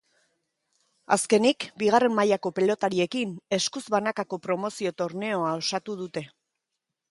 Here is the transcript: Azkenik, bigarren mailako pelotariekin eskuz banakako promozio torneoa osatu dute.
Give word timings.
Azkenik, 1.15 1.67
bigarren 1.83 2.15
mailako 2.21 2.51
pelotariekin 2.61 3.37
eskuz 3.59 3.85
banakako 3.99 4.41
promozio 4.49 4.95
torneoa 5.05 5.55
osatu 5.63 6.01
dute. 6.05 6.27